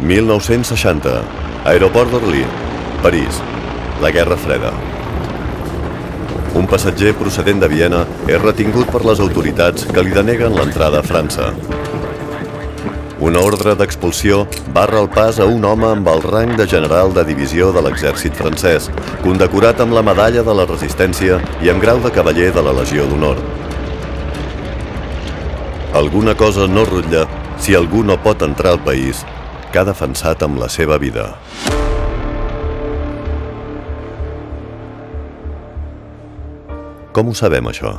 1960. 0.00 1.10
Aeroport 1.66 2.10
d'Orly, 2.10 2.44
París. 3.02 3.36
La 4.00 4.10
Guerra 4.10 4.36
Freda. 4.36 4.70
Un 6.56 6.64
passatger 6.66 7.12
procedent 7.18 7.60
de 7.60 7.68
Viena 7.68 8.06
és 8.24 8.40
retingut 8.40 8.88
per 8.88 9.02
les 9.04 9.20
autoritats 9.20 9.84
que 9.84 10.00
li 10.00 10.14
deneguen 10.14 10.56
l'entrada 10.56 11.02
a 11.02 11.04
França. 11.04 11.50
Una 13.20 13.42
ordre 13.44 13.74
d'expulsió 13.76 14.46
barra 14.72 15.02
el 15.02 15.10
pas 15.12 15.36
a 15.38 15.44
un 15.44 15.66
home 15.68 15.90
amb 15.90 16.08
el 16.08 16.24
rang 16.24 16.54
de 16.56 16.64
general 16.66 17.12
de 17.12 17.26
divisió 17.28 17.68
de 17.76 17.82
l'exèrcit 17.84 18.32
francès, 18.32 18.88
condecorat 19.20 19.82
amb 19.84 19.92
la 19.92 20.04
medalla 20.06 20.40
de 20.46 20.54
la 20.56 20.64
resistència 20.64 21.36
i 21.60 21.68
amb 21.68 21.84
grau 21.84 22.00
de 22.00 22.12
cavaller 22.14 22.48
de 22.56 22.64
la 22.64 22.72
Legió 22.78 23.04
d'Honor. 23.10 23.36
Alguna 26.00 26.34
cosa 26.34 26.64
no 26.66 26.86
rutlla 26.88 27.26
si 27.60 27.76
algú 27.76 28.00
no 28.02 28.16
pot 28.24 28.40
entrar 28.48 28.72
al 28.78 28.80
país 28.80 29.20
que 29.72 29.78
ha 29.80 29.86
defensat 29.86 30.42
amb 30.42 30.58
la 30.60 30.68
seva 30.68 30.98
vida. 30.98 31.30
Com 37.14 37.30
ho 37.30 37.34
sabem, 37.34 37.66
això? 37.70 37.94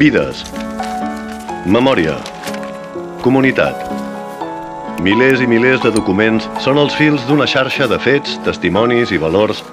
Vides. 0.00 0.42
Memòria. 1.64 2.18
Comunitat. 3.22 3.86
Milers 5.04 5.40
i 5.44 5.48
milers 5.48 5.80
de 5.84 5.92
documents 5.94 6.48
són 6.64 6.80
els 6.82 6.96
fils 6.98 7.24
d'una 7.28 7.46
xarxa 7.50 7.88
de 7.90 7.98
fets, 8.00 8.36
testimonis 8.44 9.12
i 9.12 9.20
valors 9.22 9.64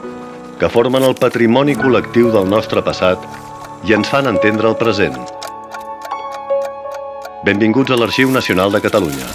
que 0.62 0.70
formen 0.70 1.04
el 1.08 1.16
patrimoni 1.18 1.74
col·lectiu 1.80 2.32
del 2.36 2.50
nostre 2.50 2.84
passat 2.86 3.24
i 3.90 3.96
ens 3.98 4.10
fan 4.14 4.30
entendre 4.30 4.70
el 4.70 4.78
present. 4.78 5.31
Benvinguts 7.42 7.90
a 7.90 7.96
l'Arxiu 7.98 8.30
Nacional 8.30 8.70
de 8.70 8.78
Catalunya. 8.78 9.26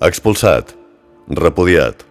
Expulsat. 0.00 0.72
Repudiat. 1.28 2.06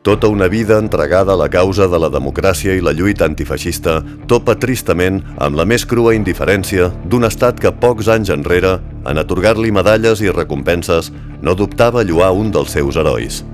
Tota 0.00 0.32
una 0.32 0.48
vida 0.48 0.78
entregada 0.78 1.34
a 1.34 1.36
la 1.36 1.50
causa 1.52 1.84
de 1.84 2.00
la 2.00 2.08
democràcia 2.08 2.72
i 2.72 2.80
la 2.80 2.96
lluita 2.96 3.28
antifeixista 3.28 4.00
topa 4.24 4.56
tristament 4.56 5.20
amb 5.36 5.60
la 5.60 5.68
més 5.68 5.84
crua 5.84 6.16
indiferència 6.16 6.88
d'un 7.04 7.28
estat 7.28 7.60
que 7.60 7.76
pocs 7.76 8.08
anys 8.08 8.32
enrere, 8.32 8.78
en 9.04 9.20
atorgar-li 9.20 9.68
medalles 9.68 10.24
i 10.24 10.32
recompenses, 10.32 11.12
no 11.42 11.52
dubtava 11.52 12.08
lluar 12.08 12.32
un 12.32 12.48
dels 12.56 12.72
seus 12.72 12.96
herois. 12.96 13.44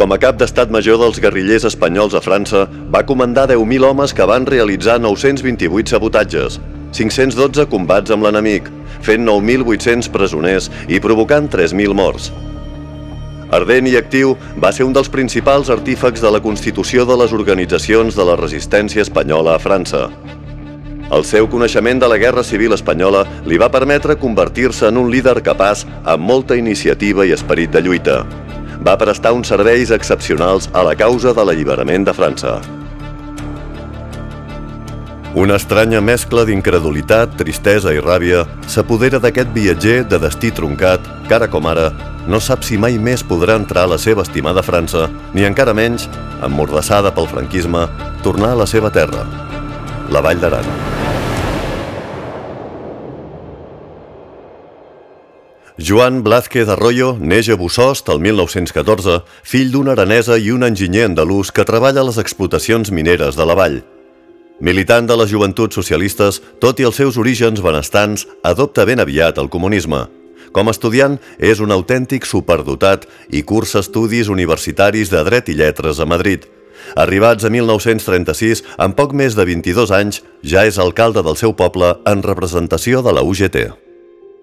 Com 0.00 0.14
a 0.14 0.16
cap 0.16 0.38
d'estat 0.40 0.70
major 0.72 0.96
dels 0.96 1.18
guerrillers 1.20 1.66
espanyols 1.68 2.14
a 2.16 2.22
França, 2.24 2.62
va 2.88 3.02
comandar 3.04 3.50
10.000 3.50 3.84
homes 3.84 4.14
que 4.16 4.24
van 4.24 4.46
realitzar 4.48 4.94
928 4.96 5.92
sabotatges, 5.92 6.56
512 6.96 7.66
combats 7.68 8.14
amb 8.14 8.24
l'enemic, 8.24 8.70
fent 9.04 9.28
9.800 9.28 10.08
presoners 10.14 10.70
i 10.88 11.02
provocant 11.04 11.50
3.000 11.52 11.92
morts. 11.92 12.30
Ardent 13.52 13.90
i 13.90 13.98
actiu, 14.00 14.38
va 14.56 14.70
ser 14.72 14.86
un 14.88 14.96
dels 14.96 15.12
principals 15.12 15.68
artífecs 15.68 16.24
de 16.24 16.32
la 16.32 16.40
constitució 16.40 17.04
de 17.04 17.20
les 17.20 17.34
organitzacions 17.36 18.16
de 18.16 18.24
la 18.24 18.38
resistència 18.40 19.04
espanyola 19.04 19.58
a 19.58 19.60
França. 19.60 20.06
El 21.12 21.26
seu 21.28 21.44
coneixement 21.52 22.00
de 22.00 22.08
la 22.08 22.16
Guerra 22.16 22.46
Civil 22.46 22.72
Espanyola 22.72 23.26
li 23.44 23.60
va 23.60 23.68
permetre 23.68 24.16
convertir-se 24.16 24.88
en 24.88 24.96
un 24.96 25.12
líder 25.12 25.42
capaç 25.44 25.84
amb 26.06 26.24
molta 26.24 26.56
iniciativa 26.56 27.28
i 27.28 27.36
esperit 27.36 27.76
de 27.76 27.84
lluita. 27.84 28.22
Va 28.80 28.96
prestar 28.96 29.34
uns 29.36 29.50
serveis 29.52 29.90
excepcionals 29.92 30.70
a 30.72 30.84
la 30.86 30.94
causa 30.96 31.34
de 31.36 31.44
l'alliberament 31.44 32.06
de 32.08 32.14
França. 32.16 32.60
Una 35.36 35.60
estranya 35.60 36.00
mescla 36.02 36.42
d'incredulitat, 36.48 37.36
tristesa 37.38 37.92
i 37.94 38.00
ràbia 38.02 38.46
s'apodera 38.66 39.20
d'aquest 39.22 39.52
viatger 39.54 40.00
de 40.10 40.18
destí 40.18 40.50
truncat 40.50 41.04
que 41.28 41.36
ara 41.36 41.46
com 41.46 41.68
ara 41.70 41.92
no 42.26 42.40
sap 42.40 42.64
si 42.66 42.78
mai 42.78 42.98
més 42.98 43.22
podrà 43.26 43.56
entrar 43.60 43.84
a 43.86 43.92
la 43.94 43.98
seva 43.98 44.24
estimada 44.26 44.64
França, 44.66 45.06
ni 45.34 45.46
encara 45.46 45.76
menys, 45.76 46.08
emmordassada 46.42 47.14
pel 47.14 47.30
franquisme, 47.30 47.86
tornar 48.24 48.54
a 48.56 48.62
la 48.64 48.68
seva 48.70 48.90
terra, 48.90 49.24
la 50.10 50.24
Vall 50.24 50.42
d'Aran. 50.42 51.09
Joan 55.80 56.20
Blázquez 56.20 56.68
Arroyo 56.68 57.14
neix 57.16 57.48
a 57.48 57.54
Bussost 57.56 58.10
el 58.12 58.18
1914, 58.20 59.22
fill 59.48 59.70
d'una 59.72 59.94
aranesa 59.94 60.36
i 60.36 60.50
un 60.52 60.66
enginyer 60.66 61.06
andalús 61.08 61.48
que 61.56 61.64
treballa 61.64 62.02
a 62.02 62.04
les 62.04 62.18
explotacions 62.20 62.90
mineres 62.92 63.38
de 63.38 63.46
la 63.48 63.56
vall. 63.56 63.78
Militant 64.60 65.08
de 65.08 65.16
les 65.16 65.32
joventuts 65.32 65.80
socialistes, 65.80 66.42
tot 66.60 66.84
i 66.84 66.84
els 66.84 67.00
seus 67.00 67.16
orígens 67.16 67.64
benestants, 67.64 68.26
adopta 68.44 68.84
ben 68.84 69.00
aviat 69.00 69.40
el 69.40 69.48
comunisme. 69.48 70.04
Com 70.52 70.68
a 70.68 70.76
estudiant, 70.76 71.16
és 71.38 71.64
un 71.64 71.72
autèntic 71.72 72.28
superdotat 72.28 73.08
i 73.32 73.40
cursa 73.40 73.80
estudis 73.80 74.28
universitaris 74.28 75.08
de 75.08 75.24
dret 75.24 75.48
i 75.48 75.56
lletres 75.56 75.96
a 75.96 76.04
Madrid. 76.04 76.44
Arribats 76.92 77.48
a 77.48 77.48
1936, 77.48 78.66
amb 78.76 79.00
poc 79.00 79.16
més 79.16 79.32
de 79.32 79.48
22 79.48 79.96
anys, 79.96 80.20
ja 80.44 80.68
és 80.68 80.76
alcalde 80.76 81.24
del 81.24 81.40
seu 81.40 81.56
poble 81.56 81.96
en 82.04 82.26
representació 82.26 83.00
de 83.00 83.16
la 83.16 83.24
UGT. 83.24 83.88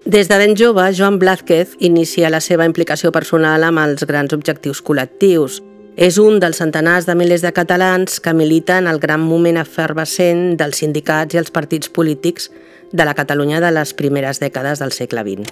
Des 0.04 0.28
de 0.28 0.38
ben 0.38 0.54
jove, 0.56 0.92
Joan 0.94 1.18
Blázquez 1.18 1.74
inicia 1.80 2.30
la 2.30 2.40
seva 2.40 2.64
implicació 2.64 3.10
personal 3.12 3.64
amb 3.66 3.82
els 3.82 4.06
grans 4.06 4.32
objectius 4.32 4.80
col·lectius. 4.80 5.58
És 5.98 6.16
un 6.22 6.38
dels 6.38 6.60
centenars 6.62 7.08
de 7.08 7.16
milers 7.18 7.42
de 7.42 7.52
catalans 7.52 8.20
que 8.22 8.32
militen 8.32 8.86
el 8.86 9.00
gran 9.02 9.20
moment 9.20 9.58
efervescent 9.58 10.56
dels 10.56 10.78
sindicats 10.84 11.34
i 11.34 11.42
els 11.42 11.50
partits 11.50 11.90
polítics 11.90 12.52
de 12.92 13.04
la 13.04 13.16
Catalunya 13.18 13.60
de 13.60 13.72
les 13.74 13.92
primeres 13.94 14.38
dècades 14.40 14.78
del 14.78 14.94
segle 14.94 15.26
XX. 15.26 15.50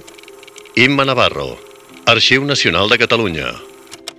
Imma 0.77 1.05
Navarro, 1.05 1.57
Arxiu 2.07 2.45
Nacional 2.45 2.89
de 2.89 2.99
Catalunya. 3.03 3.51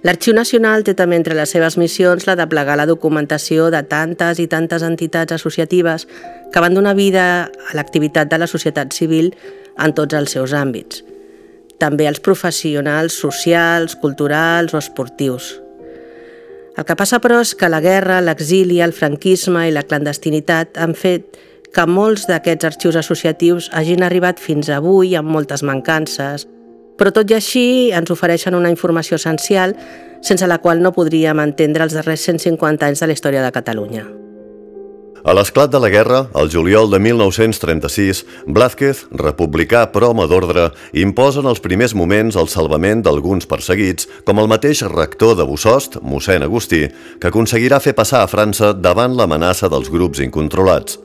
L'Arxiu 0.06 0.36
Nacional 0.36 0.84
té 0.86 0.94
també 0.94 1.18
entre 1.18 1.36
les 1.36 1.50
seves 1.50 1.78
missions 1.80 2.28
la 2.28 2.36
de 2.38 2.46
plegar 2.48 2.76
la 2.78 2.86
documentació 2.86 3.72
de 3.74 3.82
tantes 3.90 4.38
i 4.44 4.46
tantes 4.48 4.84
entitats 4.86 5.34
associatives 5.34 6.06
que 6.54 6.62
van 6.62 6.76
donar 6.78 6.94
vida 6.96 7.24
a 7.48 7.78
l'activitat 7.80 8.30
de 8.30 8.38
la 8.38 8.48
societat 8.48 8.94
civil 8.94 9.32
en 9.78 9.94
tots 9.98 10.18
els 10.18 10.34
seus 10.36 10.54
àmbits. 10.54 11.04
També 11.78 12.08
els 12.10 12.20
professionals 12.24 13.18
socials, 13.22 13.96
culturals 14.02 14.74
o 14.74 14.82
esportius. 14.82 15.54
El 16.78 16.86
que 16.86 16.98
passa, 16.98 17.20
però, 17.22 17.40
és 17.42 17.56
que 17.58 17.70
la 17.70 17.82
guerra, 17.82 18.20
l'exili, 18.22 18.82
el 18.82 18.94
franquisme 18.94 19.66
i 19.68 19.74
la 19.74 19.86
clandestinitat 19.86 20.78
han 20.78 20.94
fet 20.98 21.40
que 21.74 21.86
molts 21.90 22.28
d'aquests 22.30 22.70
arxius 22.70 23.00
associatius 23.02 23.72
hagin 23.74 24.06
arribat 24.06 24.40
fins 24.42 24.70
avui 24.74 25.16
amb 25.18 25.30
moltes 25.30 25.66
mancances, 25.66 26.48
però 26.98 27.14
tot 27.14 27.30
i 27.30 27.38
així 27.38 27.66
ens 27.94 28.14
ofereixen 28.14 28.58
una 28.58 28.74
informació 28.74 29.22
essencial 29.22 29.76
sense 30.22 30.48
la 30.50 30.58
qual 30.62 30.82
no 30.82 30.96
podríem 30.96 31.42
entendre 31.44 31.86
els 31.86 31.94
darrers 31.94 32.26
150 32.26 32.90
anys 32.90 33.04
de 33.04 33.10
la 33.10 33.18
història 33.20 33.46
de 33.46 33.54
Catalunya. 33.54 34.08
A 35.26 35.34
l'esclat 35.34 35.72
de 35.74 35.80
la 35.82 35.90
guerra, 35.90 36.20
el 36.38 36.52
juliol 36.54 36.92
de 36.92 37.00
1936, 37.02 38.24
Blázquez, 38.46 39.06
republicà 39.18 39.88
però 39.94 40.12
home 40.14 40.28
d'ordre, 40.30 40.70
imposa 40.94 41.42
en 41.42 41.50
els 41.50 41.64
primers 41.64 41.96
moments 41.98 42.38
el 42.38 42.52
salvament 42.52 43.02
d'alguns 43.02 43.50
perseguits, 43.50 44.08
com 44.28 44.38
el 44.38 44.50
mateix 44.52 44.84
rector 44.86 45.36
de 45.40 45.48
Bussost, 45.48 46.00
mossèn 46.02 46.46
Agustí, 46.46 46.86
que 47.20 47.32
aconseguirà 47.32 47.82
fer 47.82 47.96
passar 47.98 48.22
a 48.24 48.30
França 48.32 48.72
davant 48.74 49.18
l'amenaça 49.18 49.72
dels 49.74 49.90
grups 49.90 50.22
incontrolats. 50.22 51.02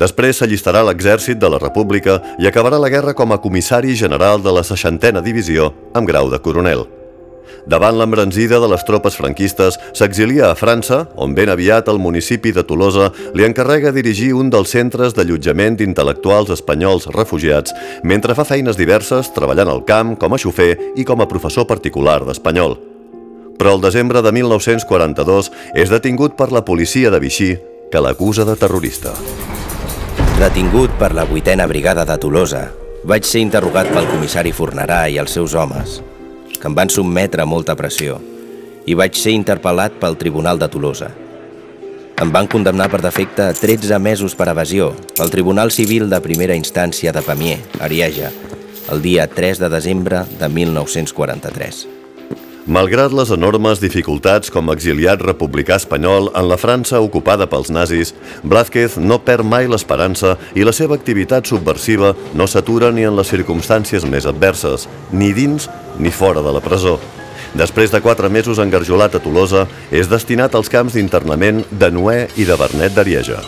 Després 0.00 0.40
s'allistarà 0.40 0.80
l'exèrcit 0.86 1.38
de 1.38 1.50
la 1.52 1.60
República 1.62 2.20
i 2.40 2.48
acabarà 2.48 2.80
la 2.80 2.90
guerra 2.90 3.14
com 3.14 3.34
a 3.34 3.42
comissari 3.42 3.94
general 3.98 4.42
de 4.42 4.54
la 4.54 4.64
60a 4.66 5.22
Divisió 5.22 5.72
amb 5.94 6.08
grau 6.08 6.30
de 6.32 6.40
coronel. 6.42 6.86
Davant 7.66 7.96
l'embranzida 7.98 8.58
de 8.62 8.68
les 8.72 8.84
tropes 8.84 9.16
franquistes, 9.16 9.78
s'exilia 9.94 10.50
a 10.50 10.56
França, 10.58 11.04
on 11.16 11.34
ben 11.34 11.52
aviat 11.52 11.88
el 11.92 12.00
municipi 12.02 12.52
de 12.52 12.64
Tolosa 12.66 13.10
li 13.34 13.46
encarrega 13.46 13.92
dirigir 13.94 14.32
un 14.34 14.50
dels 14.50 14.72
centres 14.74 15.14
d'allotjament 15.14 15.78
d'intel·lectuals 15.78 16.50
espanyols 16.54 17.08
refugiats, 17.14 17.74
mentre 18.02 18.34
fa 18.34 18.46
feines 18.48 18.78
diverses 18.80 19.30
treballant 19.36 19.70
al 19.70 19.84
camp 19.86 20.16
com 20.18 20.34
a 20.34 20.40
xofer 20.42 20.72
i 20.96 21.06
com 21.06 21.22
a 21.22 21.28
professor 21.30 21.68
particular 21.70 22.20
d'espanyol. 22.26 22.78
Però 23.58 23.76
el 23.76 23.82
desembre 23.84 24.22
de 24.26 24.32
1942 24.34 25.52
és 25.78 25.92
detingut 25.92 26.34
per 26.36 26.50
la 26.50 26.64
policia 26.66 27.12
de 27.14 27.20
Vichy, 27.22 27.52
que 27.92 28.00
l'acusa 28.00 28.46
de 28.48 28.56
terrorista. 28.56 29.12
Detingut 30.40 30.96
per 30.98 31.12
la 31.14 31.28
vuitena 31.28 31.68
brigada 31.70 32.06
de 32.08 32.16
Tolosa, 32.18 32.64
vaig 33.06 33.26
ser 33.26 33.42
interrogat 33.44 33.90
pel 33.94 34.08
comissari 34.10 34.50
Fornerà 34.54 35.04
i 35.10 35.20
els 35.22 35.34
seus 35.36 35.54
homes, 35.58 36.00
que 36.62 36.70
em 36.70 36.76
van 36.78 36.90
sotmetre 36.94 37.42
a 37.42 37.48
molta 37.50 37.74
pressió, 37.74 38.20
i 38.86 38.94
vaig 38.94 39.18
ser 39.18 39.34
interpel·lat 39.34 39.96
pel 39.98 40.14
Tribunal 40.20 40.60
de 40.62 40.68
Tolosa. 40.70 41.08
Em 42.22 42.30
van 42.30 42.46
condemnar 42.46 42.86
per 42.92 43.00
defecte 43.02 43.48
a 43.48 43.56
13 43.58 43.98
mesos 43.98 44.36
per 44.38 44.46
evasió 44.52 44.92
pel 45.16 45.32
Tribunal 45.34 45.74
Civil 45.74 46.06
de 46.12 46.20
Primera 46.22 46.54
Instància 46.54 47.10
de 47.10 47.24
Pamiers, 47.26 47.80
Arieja, 47.82 48.30
el 48.94 49.02
dia 49.02 49.26
3 49.26 49.58
de 49.64 49.72
desembre 49.74 50.22
de 50.38 50.52
1943. 50.60 52.01
Malgrat 52.62 53.10
les 53.10 53.32
enormes 53.34 53.80
dificultats 53.82 54.52
com 54.54 54.68
a 54.70 54.74
exiliat 54.76 55.18
republicà 55.26 55.74
espanyol 55.80 56.28
en 56.38 56.46
la 56.46 56.58
França 56.60 57.00
ocupada 57.02 57.48
pels 57.50 57.72
nazis, 57.74 58.12
Blázquez 58.46 59.00
no 59.02 59.18
perd 59.18 59.42
mai 59.42 59.66
l'esperança 59.66 60.36
i 60.54 60.62
la 60.62 60.70
seva 60.70 60.94
activitat 60.94 61.50
subversiva 61.50 62.12
no 62.38 62.46
s'atura 62.46 62.92
ni 62.94 63.02
en 63.02 63.16
les 63.18 63.32
circumstàncies 63.34 64.06
més 64.06 64.28
adverses, 64.30 64.86
ni 65.10 65.32
dins 65.34 65.66
ni 65.98 66.14
fora 66.14 66.38
de 66.38 66.52
la 66.54 66.62
presó. 66.62 67.00
Després 67.58 67.90
de 67.90 68.00
quatre 68.00 68.30
mesos 68.30 68.62
engarjolat 68.62 69.18
a 69.18 69.22
Tolosa, 69.24 69.66
és 69.90 70.06
destinat 70.06 70.54
als 70.54 70.70
camps 70.70 70.94
d'internament 70.94 71.64
de 71.68 71.90
Noé 71.90 72.28
i 72.38 72.46
de 72.46 72.54
Bernet 72.56 72.94
d'Arieja. 72.94 73.42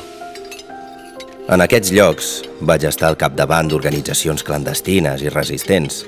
En 1.55 1.63
aquests 1.63 1.95
llocs 1.95 2.35
vaig 2.67 2.83
estar 2.91 3.13
al 3.13 3.21
capdavant 3.21 3.71
d'organitzacions 3.71 4.43
clandestines 4.43 5.23
i 5.23 5.31
resistents, 5.31 6.03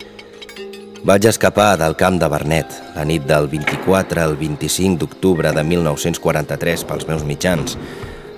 vaig 1.06 1.22
escapar 1.30 1.76
del 1.78 1.94
camp 1.94 2.16
de 2.18 2.26
Bernet 2.26 2.72
la 2.96 3.04
nit 3.06 3.22
del 3.28 3.44
24 3.46 4.24
al 4.24 4.32
25 4.34 4.98
d'octubre 4.98 5.52
de 5.54 5.62
1943 5.62 6.82
pels 6.88 7.06
meus 7.06 7.22
mitjans, 7.22 7.76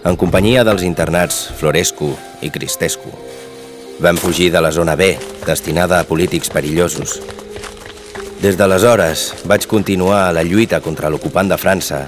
en 0.04 0.16
companyia 0.20 0.66
dels 0.68 0.84
internats 0.84 1.46
Florescu 1.56 2.10
i 2.44 2.50
Cristescu. 2.52 3.08
Vam 4.04 4.20
fugir 4.20 4.50
de 4.52 4.60
la 4.60 4.70
zona 4.70 4.96
B, 5.00 5.14
destinada 5.46 5.96
a 5.98 6.04
polítics 6.04 6.52
perillosos. 6.52 7.16
Des 8.42 8.58
d'aleshores 8.60 9.46
vaig 9.48 9.64
continuar 9.66 10.26
la 10.36 10.44
lluita 10.44 10.82
contra 10.84 11.08
l'ocupant 11.08 11.48
de 11.48 11.56
França, 11.56 12.02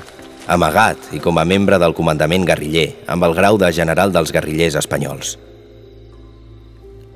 amagat 0.47 1.09
i 1.17 1.23
com 1.25 1.41
a 1.41 1.47
membre 1.49 1.79
del 1.81 1.97
comandament 1.97 2.45
guerriller, 2.45 2.91
amb 3.09 3.25
el 3.25 3.33
grau 3.39 3.57
de 3.57 3.73
general 3.73 4.13
dels 4.13 4.29
guerrillers 4.31 4.77
espanyols. 4.77 5.39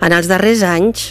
En 0.00 0.16
els 0.16 0.32
darrers 0.32 0.64
anys, 0.64 1.04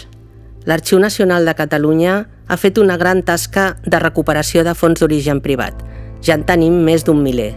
l'Arxiu 0.65 0.99
Nacional 0.99 1.45
de 1.45 1.55
Catalunya 1.55 2.13
ha 2.47 2.57
fet 2.57 2.77
una 2.77 2.97
gran 2.97 3.23
tasca 3.23 3.73
de 3.85 3.99
recuperació 3.99 4.63
de 4.63 4.75
fons 4.75 5.01
d'origen 5.01 5.41
privat. 5.41 5.75
Ja 6.23 6.37
en 6.37 6.45
tenim 6.47 6.83
més 6.85 7.03
d'un 7.03 7.19
miler. 7.23 7.51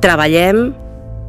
Treballem 0.00 0.70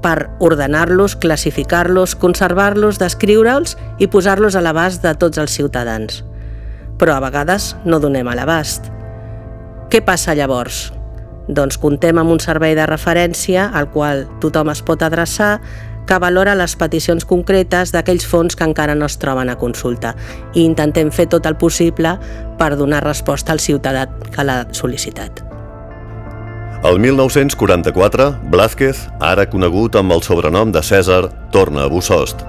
per 0.01 0.29
ordenar-los, 0.39 1.15
classificar-los, 1.21 2.15
conservar-los, 2.15 2.97
descriure'ls 3.01 3.77
i 3.99 4.09
posar-los 4.09 4.57
a 4.57 4.63
l'abast 4.65 5.05
de 5.05 5.13
tots 5.15 5.41
els 5.41 5.53
ciutadans. 5.53 6.23
Però 6.97 7.17
a 7.17 7.21
vegades 7.23 7.75
no 7.85 7.99
donem 8.01 8.27
a 8.27 8.35
l'abast. 8.37 8.89
Què 9.91 10.01
passa 10.05 10.35
llavors? 10.37 10.89
Doncs 11.51 11.77
contem 11.81 12.17
amb 12.21 12.31
un 12.31 12.39
servei 12.39 12.75
de 12.77 12.85
referència 12.87 13.67
al 13.73 13.89
qual 13.91 14.27
tothom 14.41 14.69
es 14.71 14.81
pot 14.85 15.01
adreçar 15.03 15.59
que 16.11 16.19
valora 16.19 16.57
les 16.59 16.73
peticions 16.75 17.23
concretes 17.23 17.93
d'aquells 17.95 18.25
fons 18.27 18.57
que 18.59 18.65
encara 18.67 18.97
no 18.99 19.07
es 19.07 19.13
troben 19.21 19.47
a 19.47 19.55
consulta 19.55 20.09
i 20.51 20.65
intentem 20.65 21.07
fer 21.07 21.29
tot 21.31 21.47
el 21.47 21.55
possible 21.55 22.17
per 22.59 22.73
donar 22.75 22.99
resposta 23.05 23.55
al 23.55 23.63
ciutadà 23.63 24.09
que 24.27 24.43
l'ha 24.43 24.65
sol·licitat. 24.75 25.39
El 26.83 26.99
1944, 26.99 28.27
Blázquez, 28.51 29.07
ara 29.23 29.47
conegut 29.47 29.95
amb 29.95 30.11
el 30.11 30.27
sobrenom 30.27 30.75
de 30.75 30.83
Cèsar, 30.83 31.29
torna 31.55 31.85
a 31.87 31.89
Bussost. 31.93 32.43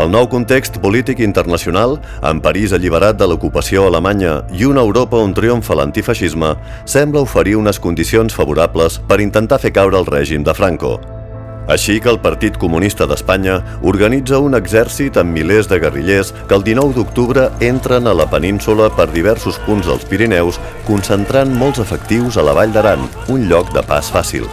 El 0.00 0.08
nou 0.08 0.24
context 0.32 0.80
polític 0.80 1.20
internacional, 1.20 1.98
amb 2.24 2.40
París 2.40 2.72
alliberat 2.72 3.20
de 3.20 3.28
l'ocupació 3.28 3.90
alemanya 3.92 4.38
i 4.56 4.64
una 4.64 4.80
Europa 4.80 5.20
on 5.20 5.36
triomfa 5.36 5.76
l'antifeixisme, 5.76 6.54
sembla 6.86 7.28
oferir 7.28 7.58
unes 7.60 7.76
condicions 7.76 8.32
favorables 8.32 9.02
per 9.04 9.20
intentar 9.20 9.60
fer 9.60 9.76
caure 9.76 10.00
el 10.00 10.08
règim 10.08 10.48
de 10.48 10.56
Franco. 10.56 10.96
Així 11.70 12.00
que 12.02 12.10
el 12.10 12.18
Partit 12.18 12.56
Comunista 12.58 13.06
d'Espanya 13.06 13.60
organitza 13.86 14.40
un 14.42 14.56
exèrcit 14.58 15.18
amb 15.20 15.30
milers 15.36 15.68
de 15.70 15.78
guerrillers 15.82 16.32
que 16.48 16.56
el 16.58 16.64
19 16.66 16.96
d'octubre 16.96 17.48
entren 17.62 18.10
a 18.10 18.14
la 18.18 18.26
península 18.30 18.90
per 18.96 19.08
diversos 19.12 19.60
punts 19.66 19.86
dels 19.86 20.04
Pirineus, 20.10 20.58
concentrant 20.88 21.54
molts 21.54 21.82
efectius 21.84 22.36
a 22.36 22.46
la 22.46 22.56
Vall 22.58 22.74
d'Aran, 22.74 23.06
un 23.28 23.46
lloc 23.48 23.70
de 23.76 23.84
pas 23.86 24.10
fàcil. 24.10 24.48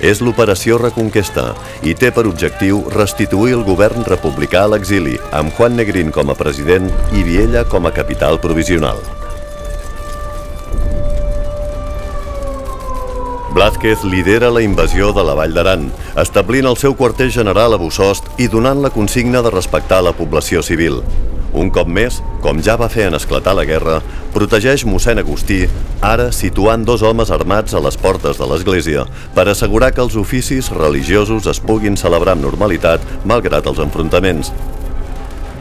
És 0.00 0.20
l'operació 0.20 0.76
Reconquesta 0.80 1.50
i 1.84 1.94
té 1.96 2.10
per 2.12 2.26
objectiu 2.28 2.82
restituir 2.92 3.56
el 3.56 3.64
govern 3.64 4.04
republicà 4.08 4.64
a 4.64 4.72
l'exili, 4.72 5.16
amb 5.32 5.52
Juan 5.56 5.76
Negrín 5.76 6.12
com 6.12 6.32
a 6.32 6.36
president 6.36 6.90
i 7.16 7.24
Viella 7.24 7.64
com 7.68 7.88
a 7.88 7.94
capital 7.96 8.40
provisional. 8.40 9.15
Blázquez 13.56 14.04
lidera 14.04 14.50
la 14.50 14.60
invasió 14.60 15.14
de 15.16 15.22
la 15.24 15.32
Vall 15.32 15.54
d'Aran, 15.56 15.86
establint 16.20 16.66
el 16.68 16.76
seu 16.76 16.92
quarter 16.92 17.30
general 17.32 17.72
a 17.72 17.78
Bussost 17.80 18.26
i 18.36 18.50
donant 18.52 18.82
la 18.84 18.90
consigna 18.92 19.40
de 19.40 19.48
respectar 19.54 20.02
la 20.04 20.12
població 20.12 20.60
civil. 20.60 20.98
Un 21.56 21.70
cop 21.72 21.88
més, 21.88 22.18
com 22.44 22.58
ja 22.60 22.74
va 22.76 22.90
fer 22.92 23.06
en 23.08 23.16
esclatar 23.16 23.54
la 23.56 23.64
guerra, 23.64 24.02
protegeix 24.34 24.84
mossèn 24.84 25.22
Agustí, 25.22 25.62
ara 26.04 26.26
situant 26.36 26.84
dos 26.84 27.00
homes 27.00 27.32
armats 27.32 27.72
a 27.72 27.80
les 27.80 27.96
portes 27.96 28.36
de 28.36 28.48
l'església 28.50 29.06
per 29.32 29.46
assegurar 29.48 29.88
que 29.96 30.04
els 30.04 30.18
oficis 30.20 30.68
religiosos 30.76 31.48
es 31.48 31.60
puguin 31.64 31.96
celebrar 31.96 32.34
amb 32.36 32.44
normalitat 32.44 33.06
malgrat 33.24 33.70
els 33.72 33.80
enfrontaments. 33.80 34.52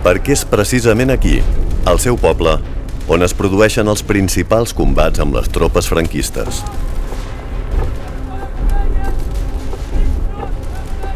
Perquè 0.03 0.35
és 0.35 0.43
precisament 0.43 1.15
aquí, 1.15 1.37
al 1.87 2.03
seu 2.03 2.19
poble, 2.19 2.57
on 3.07 3.23
es 3.23 3.37
produeixen 3.39 3.87
els 3.87 4.03
principals 4.03 4.75
combats 4.75 5.23
amb 5.23 5.39
les 5.39 5.47
tropes 5.47 5.87
franquistes. 5.87 6.59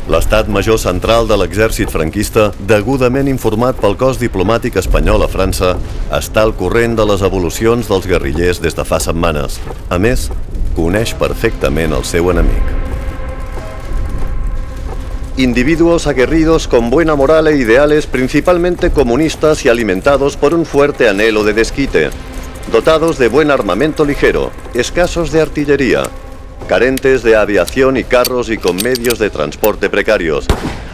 L'estat 0.09 0.47
major 0.49 0.79
central 0.81 1.27
de 1.29 1.35
l'exèrcit 1.37 1.91
franquista, 1.93 2.47
degudament 2.65 3.27
informat 3.29 3.77
pel 3.77 3.93
cos 3.93 4.17
diplomàtic 4.17 4.79
espanyol 4.81 5.21
a 5.21 5.27
França, 5.29 5.75
està 6.17 6.41
al 6.41 6.55
corrent 6.57 6.95
de 6.97 7.05
les 7.05 7.21
evolucions 7.27 7.85
dels 7.85 8.07
guerrillers 8.09 8.57
des 8.63 8.73
de 8.73 8.85
fa 8.89 8.97
setmanes. 9.03 9.59
A 9.93 9.99
més, 10.01 10.31
coneix 10.73 11.13
perfectament 11.19 11.93
el 11.93 12.07
seu 12.09 12.31
enemic. 12.33 12.71
Individuos 15.37 16.07
aguerridos 16.07 16.65
con 16.67 16.89
buena 16.89 17.13
moral 17.15 17.47
e 17.47 17.55
ideales 17.57 18.07
principalmente 18.07 18.89
comunistas 18.89 19.63
y 19.63 19.69
alimentados 19.69 20.37
por 20.37 20.55
un 20.55 20.65
fuerte 20.65 21.07
anhelo 21.07 21.43
de 21.43 21.53
desquite, 21.53 22.09
dotados 22.71 23.19
de 23.19 23.27
buen 23.27 23.51
armamento 23.51 24.05
ligero, 24.05 24.49
escasos 24.73 25.31
de 25.31 25.41
artillería, 25.41 26.03
carentes 26.67 27.23
de 27.23 27.35
aviación 27.35 27.97
y 27.97 28.03
carros 28.03 28.49
y 28.49 28.57
con 28.57 28.75
medios 28.77 29.19
de 29.19 29.29
transporte 29.29 29.89
precarios. 29.89 30.45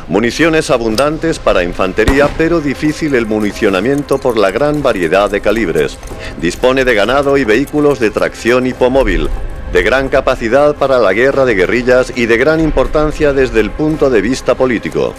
Municiones 0.08 0.70
abundantes 0.70 1.40
para 1.40 1.64
infantería, 1.64 2.30
pero 2.38 2.62
difícil 2.62 3.16
el 3.16 3.26
municionamiento 3.26 4.20
por 4.20 4.38
la 4.38 4.52
gran 4.52 4.84
variedad 4.84 5.30
de 5.30 5.42
calibres. 5.42 5.98
Dispone 6.40 6.86
de 6.86 6.94
ganado 6.94 7.38
y 7.38 7.44
vehículos 7.44 8.00
de 8.00 8.12
tracción 8.12 8.68
hipomóvil, 8.68 9.30
de 9.74 9.84
gran 9.84 10.10
capacidad 10.10 10.76
para 10.76 11.00
la 11.00 11.14
guerra 11.14 11.44
de 11.46 11.56
guerrillas 11.56 12.14
y 12.16 12.28
de 12.28 12.38
gran 12.38 12.60
importancia 12.60 13.34
desde 13.34 13.60
el 13.60 13.72
punto 13.72 14.10
de 14.10 14.22
vista 14.22 14.56
político. 14.56 15.14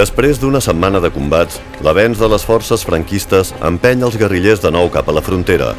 Després 0.00 0.38
d'una 0.40 0.62
setmana 0.62 1.00
de 1.02 1.10
combats, 1.10 1.58
l'avenç 1.84 2.20
de 2.22 2.28
les 2.30 2.44
forces 2.46 2.86
franquistes 2.86 3.50
empeny 3.66 4.06
els 4.06 4.16
guerrillers 4.16 4.62
de 4.62 4.70
nou 4.72 4.86
cap 4.88 5.10
la 5.10 5.20
frontera, 5.20 5.74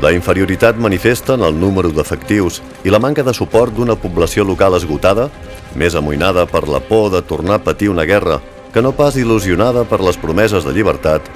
la 0.00 0.12
inferioritat 0.12 0.76
manifesta 0.80 1.34
en 1.34 1.42
el 1.44 1.58
número 1.60 1.90
d'efectius 1.92 2.62
i 2.84 2.92
la 2.92 2.98
manca 2.98 3.22
de 3.22 3.34
suport 3.36 3.74
d'una 3.76 3.98
població 4.00 4.46
local 4.48 4.78
esgotada, 4.78 5.28
més 5.76 5.94
amoïnada 5.94 6.46
per 6.48 6.66
la 6.68 6.80
por 6.80 7.10
de 7.12 7.20
tornar 7.20 7.58
a 7.60 7.64
patir 7.64 7.90
una 7.92 8.06
guerra 8.08 8.40
que 8.72 8.80
no 8.80 8.94
pas 8.96 9.16
il·lusionada 9.20 9.84
per 9.84 10.00
les 10.00 10.16
promeses 10.16 10.64
de 10.64 10.72
llibertat, 10.72 11.26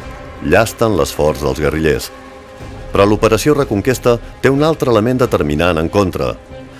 llasten 0.44 0.97
l'esforç 0.97 1.42
dels 1.44 1.61
guerrillers. 1.61 2.11
Però 2.92 3.04
l'operació 3.04 3.56
Reconquesta 3.59 4.16
té 4.40 4.49
un 4.49 4.62
altre 4.62 4.90
element 4.90 5.21
determinant 5.21 5.78
en 5.78 5.90
contra, 5.92 6.33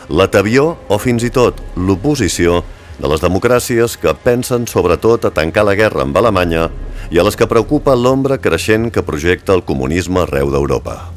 l'atavió 0.09 0.77
o 0.89 0.99
fins 0.99 1.25
i 1.27 1.33
tot 1.35 1.61
l'oposició 1.77 2.63
de 2.99 3.11
les 3.11 3.21
democràcies 3.21 3.99
que 4.01 4.15
pensen 4.25 4.69
sobretot 4.71 5.27
a 5.27 5.35
tancar 5.35 5.67
la 5.67 5.75
guerra 5.77 6.07
amb 6.07 6.17
Alemanya 6.17 6.69
i 7.11 7.19
a 7.19 7.27
les 7.27 7.37
que 7.37 7.51
preocupa 7.51 7.97
l'ombra 7.99 8.39
creixent 8.39 8.93
que 8.95 9.03
projecta 9.03 9.53
el 9.53 9.67
comunisme 9.67 10.23
arreu 10.23 10.55
d'Europa. 10.55 11.14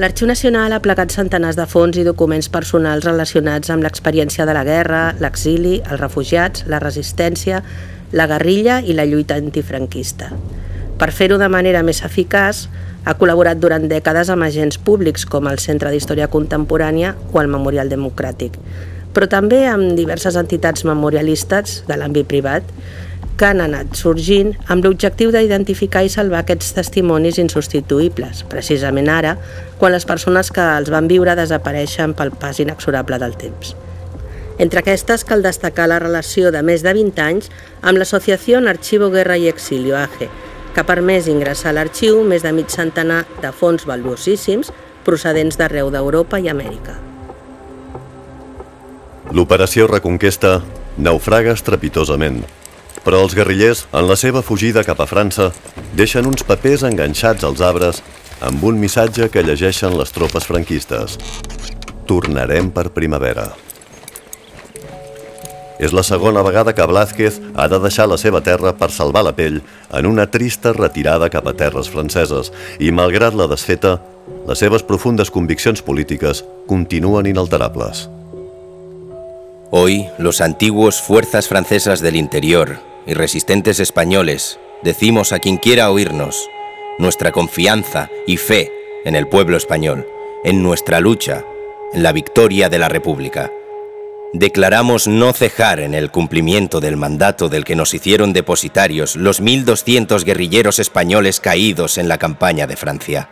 L'Arxiu 0.00 0.24
Nacional 0.24 0.72
ha 0.72 0.78
plegat 0.80 1.12
centenars 1.12 1.58
de 1.58 1.66
fons 1.68 1.98
i 2.00 2.02
documents 2.06 2.46
personals 2.48 3.04
relacionats 3.04 3.68
amb 3.68 3.84
l'experiència 3.84 4.46
de 4.48 4.54
la 4.56 4.62
guerra, 4.64 5.00
l'exili, 5.20 5.82
els 5.84 6.00
refugiats, 6.00 6.62
la 6.72 6.78
resistència, 6.80 7.58
la 8.16 8.26
guerrilla 8.30 8.78
i 8.80 8.96
la 8.96 9.04
lluita 9.04 9.36
antifranquista. 9.36 10.30
Per 10.96 11.10
fer-ho 11.12 11.36
de 11.36 11.50
manera 11.52 11.84
més 11.84 12.00
eficaç, 12.08 12.62
ha 13.04 13.16
col·laborat 13.20 13.60
durant 13.60 13.84
dècades 13.90 14.32
amb 14.32 14.48
agents 14.48 14.80
públics 14.80 15.26
com 15.28 15.50
el 15.50 15.60
Centre 15.60 15.92
d'Història 15.92 16.30
Contemporània 16.32 17.12
o 17.28 17.42
el 17.44 17.52
Memorial 17.52 17.92
Democràtic, 17.92 18.56
però 19.12 19.28
també 19.28 19.66
amb 19.68 19.92
diverses 19.98 20.40
entitats 20.40 20.86
memorialistes 20.88 21.82
de 21.84 22.00
l'àmbit 22.00 22.32
privat 22.32 22.64
que 23.42 23.48
han 23.50 23.58
anat 23.58 23.96
sorgint 23.98 24.52
amb 24.70 24.84
l'objectiu 24.86 25.32
d'identificar 25.34 26.04
i 26.06 26.10
salvar 26.12 26.44
aquests 26.44 26.76
testimonis 26.76 27.40
insubstituïbles, 27.42 28.44
precisament 28.46 29.08
ara, 29.10 29.32
quan 29.80 29.90
les 29.90 30.06
persones 30.06 30.52
que 30.54 30.62
els 30.62 30.92
van 30.94 31.08
viure 31.10 31.34
desapareixen 31.34 32.14
pel 32.14 32.30
pas 32.30 32.60
inexorable 32.62 33.18
del 33.18 33.34
temps. 33.40 33.72
Entre 34.62 34.78
aquestes 34.78 35.26
cal 35.26 35.42
destacar 35.42 35.88
la 35.90 35.98
relació 35.98 36.54
de 36.54 36.62
més 36.62 36.86
de 36.86 36.94
20 36.94 37.24
anys 37.24 37.50
amb 37.82 37.98
l'Associació 37.98 38.62
Archivo 38.62 39.10
Guerra 39.10 39.34
i 39.34 39.50
Exilio, 39.50 39.98
AGE, 39.98 40.30
que 40.70 40.80
ha 40.80 40.86
permès 40.86 41.26
ingressar 41.26 41.72
a 41.74 41.80
l'arxiu 41.80 42.22
més 42.22 42.46
de 42.46 42.54
mig 42.54 42.70
centenar 42.70 43.24
de 43.42 43.50
fons 43.50 43.90
valuosíssims 43.90 44.70
procedents 45.02 45.58
d'arreu 45.58 45.90
d'Europa 45.90 46.38
i 46.38 46.46
Amèrica. 46.46 46.94
L'operació 49.34 49.90
Reconquesta 49.90 50.60
naufraga 50.94 51.58
estrepitosament, 51.58 52.44
però 53.04 53.22
els 53.24 53.34
guerrillers, 53.34 53.86
en 53.92 54.06
la 54.08 54.16
seva 54.16 54.42
fugida 54.42 54.84
cap 54.86 55.00
a 55.02 55.08
França, 55.10 55.50
deixen 55.98 56.26
uns 56.26 56.44
papers 56.46 56.84
enganxats 56.86 57.44
als 57.44 57.62
arbres 57.64 58.02
amb 58.42 58.62
un 58.66 58.78
missatge 58.78 59.28
que 59.30 59.42
llegeixen 59.46 59.96
les 59.98 60.14
tropes 60.14 60.46
franquistes. 60.46 61.18
Tornarem 62.06 62.70
per 62.74 62.90
primavera. 62.94 63.52
És 65.82 65.94
la 65.94 66.04
segona 66.06 66.44
vegada 66.46 66.74
que 66.78 66.86
Blázquez 66.86 67.40
ha 67.58 67.66
de 67.70 67.78
deixar 67.82 68.06
la 68.06 68.18
seva 68.18 68.42
terra 68.42 68.74
per 68.78 68.92
salvar 68.94 69.24
la 69.26 69.34
pell 69.34 69.58
en 69.90 70.06
una 70.06 70.28
trista 70.30 70.72
retirada 70.76 71.30
cap 71.30 71.48
a 71.50 71.56
terres 71.58 71.90
franceses 71.90 72.52
i, 72.78 72.92
malgrat 72.94 73.34
la 73.34 73.48
desfeta, 73.50 73.96
les 74.46 74.62
seves 74.62 74.86
profundes 74.86 75.30
conviccions 75.30 75.82
polítiques 75.82 76.44
continuen 76.70 77.26
inalterables. 77.26 78.06
Hoy, 79.74 80.06
los 80.18 80.40
antiguos 80.40 81.00
fuerzas 81.00 81.48
francesas 81.48 82.00
del 82.00 82.14
interior 82.14 82.91
y 83.06 83.14
resistentes 83.14 83.80
españoles 83.80 84.58
decimos 84.82 85.32
a 85.32 85.38
quien 85.38 85.56
quiera 85.56 85.90
oírnos 85.90 86.48
nuestra 86.98 87.32
confianza 87.32 88.10
y 88.26 88.36
fe 88.36 88.70
en 89.04 89.16
el 89.16 89.26
pueblo 89.28 89.56
español, 89.56 90.06
en 90.44 90.62
nuestra 90.62 91.00
lucha, 91.00 91.44
en 91.92 92.02
la 92.02 92.12
victoria 92.12 92.68
de 92.68 92.78
la 92.78 92.88
República. 92.88 93.50
Declaramos 94.32 95.08
no 95.08 95.32
cejar 95.32 95.80
en 95.80 95.94
el 95.94 96.10
cumplimiento 96.10 96.80
del 96.80 96.96
mandato 96.96 97.48
del 97.48 97.64
que 97.64 97.76
nos 97.76 97.92
hicieron 97.92 98.32
depositarios 98.32 99.16
los 99.16 99.42
1.200 99.42 100.24
guerrilleros 100.24 100.78
españoles 100.78 101.40
caídos 101.40 101.98
en 101.98 102.08
la 102.08 102.18
campaña 102.18 102.66
de 102.66 102.76
Francia. 102.76 103.28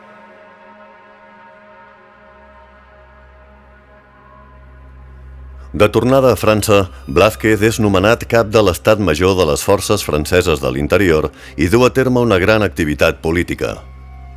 De 5.72 5.88
tornada 5.88 6.32
a 6.32 6.36
França, 6.36 6.88
Blázquez 7.06 7.60
és 7.62 7.76
nomenat 7.78 8.24
cap 8.26 8.48
de 8.50 8.58
l'estat 8.58 8.98
major 8.98 9.36
de 9.38 9.44
les 9.46 9.62
forces 9.62 10.02
franceses 10.02 10.58
de 10.58 10.70
l'interior 10.74 11.28
i 11.54 11.68
du 11.70 11.84
a 11.86 11.90
terme 11.94 12.18
una 12.18 12.40
gran 12.42 12.66
activitat 12.66 13.20
política. 13.22 13.76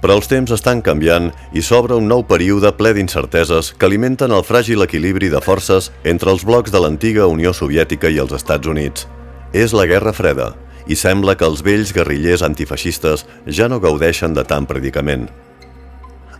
Però 0.03 0.19
els 0.19 0.29
temps 0.29 0.51
estan 0.53 0.83
canviant 0.85 1.31
i 1.57 1.63
s'obre 1.65 1.97
un 1.97 2.05
nou 2.11 2.21
període 2.29 2.69
ple 2.77 2.91
d'incerteses 2.93 3.71
que 3.73 3.89
alimenten 3.89 4.35
el 4.35 4.45
fràgil 4.45 4.85
equilibri 4.85 5.31
de 5.33 5.41
forces 5.41 5.89
entre 6.03 6.29
els 6.29 6.45
blocs 6.45 6.69
de 6.69 6.81
l'antiga 6.83 7.25
Unió 7.25 7.53
Soviètica 7.53 8.11
i 8.13 8.19
els 8.21 8.35
Estats 8.37 8.69
Units. 8.69 9.07
És 9.53 9.73
la 9.73 9.87
Guerra 9.89 10.13
Freda 10.13 10.51
i 10.85 10.99
sembla 10.99 11.33
que 11.39 11.47
els 11.49 11.63
vells 11.65 11.95
guerrillers 11.95 12.43
antifeixistes 12.45 13.25
ja 13.47 13.71
no 13.71 13.81
gaudeixen 13.81 14.37
de 14.37 14.45
tant 14.45 14.69
predicament. 14.69 15.31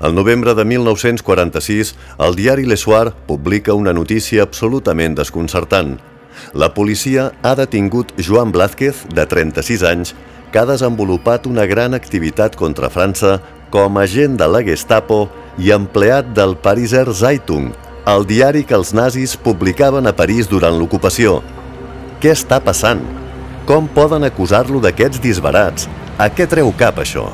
El 0.01 0.15
novembre 0.15 0.55
de 0.55 0.65
1946, 0.65 1.93
el 2.25 2.35
diari 2.35 2.65
Le 2.65 2.77
Soir 2.77 3.13
publica 3.27 3.73
una 3.73 3.93
notícia 3.93 4.43
absolutament 4.43 5.15
desconcertant. 5.15 5.99
La 6.53 6.73
policia 6.73 7.31
ha 7.43 7.53
detingut 7.55 8.13
Joan 8.17 8.51
Blázquez, 8.51 9.05
de 9.13 9.25
36 9.25 9.83
anys, 9.83 10.15
que 10.51 10.59
ha 10.59 10.65
desenvolupat 10.65 11.45
una 11.47 11.65
gran 11.65 11.93
activitat 11.93 12.55
contra 12.55 12.89
França 12.89 13.39
com 13.73 13.97
a 13.97 14.03
agent 14.05 14.37
de 14.37 14.47
la 14.49 14.61
Gestapo 14.65 15.27
i 15.57 15.71
empleat 15.73 16.33
del 16.37 16.57
Pariser 16.57 17.07
Zeitung, 17.13 17.71
el 18.05 18.27
diari 18.27 18.65
que 18.67 18.75
els 18.75 18.93
nazis 18.93 19.37
publicaven 19.37 20.09
a 20.09 20.13
París 20.13 20.49
durant 20.49 20.75
l'ocupació. 20.77 21.39
Què 22.21 22.33
està 22.33 22.59
passant? 22.61 23.01
Com 23.65 23.87
poden 23.87 24.25
acusar-lo 24.27 24.81
d'aquests 24.83 25.21
disbarats? 25.23 25.87
A 26.19 26.29
què 26.29 26.49
treu 26.49 26.73
cap 26.77 26.99
això? 26.99 27.29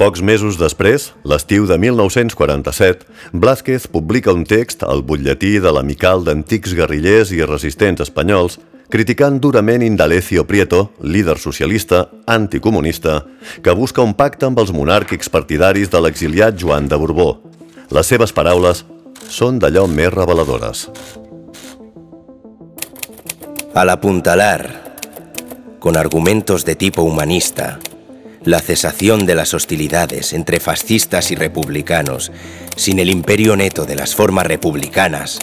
Pocs 0.00 0.22
mesos 0.24 0.56
després, 0.56 1.10
l'estiu 1.28 1.66
de 1.68 1.76
1947, 1.76 3.04
Blázquez 3.36 3.84
publica 3.92 4.32
un 4.32 4.46
text 4.48 4.80
al 4.80 5.02
butlletí 5.04 5.58
de 5.60 5.68
l'amical 5.76 6.24
d'antics 6.24 6.72
guerrillers 6.72 7.34
i 7.36 7.42
resistents 7.44 8.00
espanyols 8.06 8.56
criticant 8.88 9.36
durament 9.44 9.84
Indalecio 9.84 10.46
Prieto, 10.48 10.94
líder 11.04 11.36
socialista 11.36 12.06
anticomunista, 12.24 13.26
que 13.60 13.76
busca 13.76 14.00
un 14.00 14.16
pacte 14.16 14.48
amb 14.48 14.64
els 14.64 14.72
monàrquics 14.72 15.28
partidaris 15.28 15.92
de 15.92 16.00
l'exiliat 16.00 16.56
Joan 16.56 16.88
de 16.88 16.96
Borbó. 16.96 17.28
Les 17.92 18.08
seves 18.08 18.32
paraules 18.32 18.86
són 19.28 19.60
d'allò 19.60 19.84
més 19.84 20.08
reveladores. 20.16 20.88
Al 23.76 23.92
apuntalar, 23.92 24.64
con 25.78 26.00
argumentos 26.00 26.64
de 26.64 26.74
tipo 26.74 27.02
humanista, 27.02 27.76
la 28.44 28.60
cesación 28.60 29.26
de 29.26 29.34
las 29.34 29.52
hostilidades 29.52 30.32
entre 30.32 30.60
fascistas 30.60 31.30
y 31.30 31.34
republicanos, 31.34 32.32
sin 32.76 32.98
el 32.98 33.10
imperio 33.10 33.56
neto 33.56 33.84
de 33.84 33.96
las 33.96 34.14
formas 34.14 34.46
republicanas. 34.46 35.38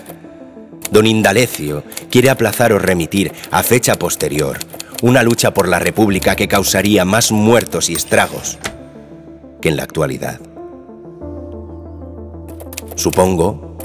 Don 0.91 1.05
Indalecio 1.05 1.83
quiere 2.09 2.29
aplazar 2.29 2.73
o 2.73 2.79
remitir 2.79 3.31
a 3.51 3.61
fecha 3.61 3.95
posterior 3.95 4.57
una 5.03 5.21
lucha 5.21 5.53
por 5.53 5.67
la 5.67 5.77
República 5.77 6.35
que 6.35 6.47
causaría 6.47 7.05
más 7.05 7.31
muertos 7.31 7.89
y 7.89 7.93
estragos 7.93 8.57
que 9.61 9.69
en 9.69 9.77
la 9.77 9.83
actualidad. 9.83 10.39
Supongo 12.95 13.77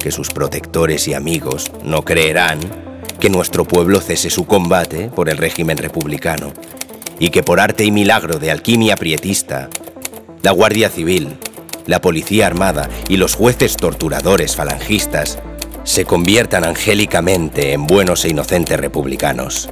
que 0.00 0.10
sus 0.10 0.30
protectores 0.30 1.06
y 1.06 1.14
amigos 1.14 1.70
no 1.84 2.02
creerán 2.02 2.58
que 3.20 3.30
nuestro 3.30 3.64
pueblo 3.64 4.00
cese 4.00 4.28
su 4.28 4.44
combate 4.44 5.08
por 5.08 5.28
el 5.28 5.38
régimen 5.38 5.78
republicano 5.78 6.52
y 7.18 7.30
que 7.30 7.42
por 7.42 7.60
arte 7.60 7.84
y 7.84 7.90
milagro 7.90 8.38
de 8.38 8.50
alquimia 8.50 8.96
prietista, 8.96 9.68
la 10.42 10.50
Guardia 10.50 10.90
Civil, 10.90 11.36
la 11.86 12.00
Policía 12.00 12.46
Armada 12.46 12.88
y 13.08 13.16
los 13.16 13.34
jueces 13.34 13.76
torturadores 13.76 14.56
falangistas 14.56 15.38
se 15.84 16.04
conviertan 16.04 16.64
angélicamente 16.64 17.72
en 17.72 17.86
buenos 17.86 18.24
e 18.24 18.30
inocentes 18.30 18.78
republicanos. 18.78 19.70